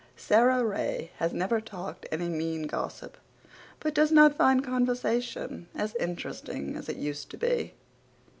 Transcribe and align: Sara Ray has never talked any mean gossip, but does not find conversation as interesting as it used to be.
Sara 0.17 0.65
Ray 0.65 1.11
has 1.17 1.31
never 1.31 1.61
talked 1.61 2.07
any 2.11 2.27
mean 2.27 2.63
gossip, 2.63 3.17
but 3.79 3.93
does 3.93 4.11
not 4.11 4.35
find 4.35 4.63
conversation 4.63 5.67
as 5.75 5.93
interesting 5.93 6.75
as 6.75 6.89
it 6.89 6.97
used 6.97 7.29
to 7.29 7.37
be. 7.37 7.75